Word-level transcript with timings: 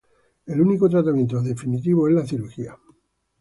El 0.47 0.59
único 0.59 0.89
tratamiento 0.89 1.39
definitivo 1.43 2.07
es 2.07 2.15
la 2.15 2.25
cirugía. 2.25 2.75